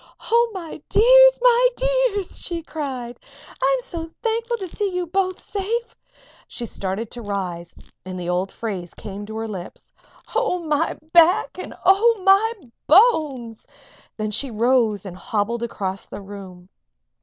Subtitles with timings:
[0.31, 1.39] "Oh, my dears!
[1.43, 3.19] my dears!" she cried.
[3.61, 5.95] "I am so thankful to see you both safe!"
[6.47, 9.93] She started to rise, and the old phrase came to her lips:
[10.35, 12.53] "Oh, my back and oh, my
[12.87, 13.67] bones!"
[14.17, 16.69] Then she rose and hobbled across the room.